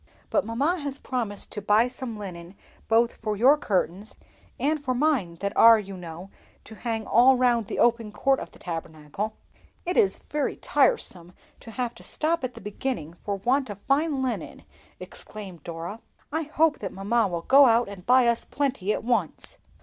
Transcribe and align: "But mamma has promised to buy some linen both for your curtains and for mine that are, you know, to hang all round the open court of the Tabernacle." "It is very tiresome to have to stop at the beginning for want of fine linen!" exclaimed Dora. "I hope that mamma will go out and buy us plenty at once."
"But 0.31 0.43
mamma 0.47 0.79
has 0.79 0.97
promised 0.97 1.51
to 1.51 1.61
buy 1.61 1.87
some 1.87 2.17
linen 2.17 2.55
both 2.87 3.17
for 3.17 3.37
your 3.37 3.55
curtains 3.55 4.15
and 4.59 4.83
for 4.83 4.95
mine 4.95 5.35
that 5.41 5.55
are, 5.55 5.77
you 5.77 5.95
know, 5.95 6.31
to 6.63 6.73
hang 6.73 7.05
all 7.05 7.35
round 7.37 7.67
the 7.67 7.77
open 7.77 8.11
court 8.11 8.39
of 8.39 8.49
the 8.49 8.57
Tabernacle." 8.57 9.35
"It 9.85 9.97
is 9.97 10.21
very 10.31 10.55
tiresome 10.55 11.33
to 11.59 11.69
have 11.69 11.93
to 11.93 12.01
stop 12.01 12.43
at 12.43 12.55
the 12.55 12.61
beginning 12.61 13.13
for 13.23 13.35
want 13.35 13.69
of 13.69 13.77
fine 13.81 14.23
linen!" 14.23 14.63
exclaimed 14.99 15.63
Dora. 15.63 15.99
"I 16.31 16.45
hope 16.51 16.79
that 16.79 16.91
mamma 16.91 17.27
will 17.27 17.43
go 17.43 17.67
out 17.67 17.87
and 17.87 18.03
buy 18.03 18.25
us 18.25 18.43
plenty 18.43 18.91
at 18.91 19.03
once." 19.03 19.59